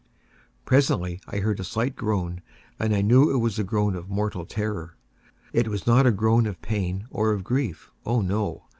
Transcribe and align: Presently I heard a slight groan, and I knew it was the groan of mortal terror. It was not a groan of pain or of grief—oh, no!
Presently 0.65 1.21
I 1.27 1.37
heard 1.37 1.59
a 1.59 1.63
slight 1.63 1.95
groan, 1.95 2.41
and 2.79 2.95
I 2.95 3.01
knew 3.03 3.29
it 3.29 3.37
was 3.37 3.57
the 3.57 3.63
groan 3.63 3.95
of 3.95 4.09
mortal 4.09 4.47
terror. 4.47 4.95
It 5.53 5.67
was 5.67 5.85
not 5.85 6.07
a 6.07 6.11
groan 6.11 6.47
of 6.47 6.59
pain 6.63 7.05
or 7.11 7.33
of 7.33 7.43
grief—oh, 7.43 8.21
no! 8.21 8.63